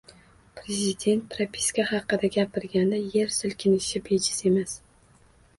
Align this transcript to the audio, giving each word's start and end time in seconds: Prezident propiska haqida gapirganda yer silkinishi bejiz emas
Prezident 0.59 1.27
propiska 1.35 1.85
haqida 1.91 2.31
gapirganda 2.37 3.03
yer 3.13 3.33
silkinishi 3.39 4.03
bejiz 4.11 4.33
emas 4.53 4.75